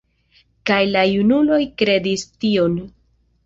Kaj 0.69 0.79
la 0.93 1.03
junuloj 1.11 1.61
kredis 1.85 2.27
tion. 2.33 2.83